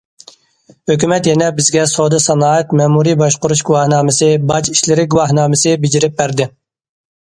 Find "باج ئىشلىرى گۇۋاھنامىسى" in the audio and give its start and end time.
4.51-5.81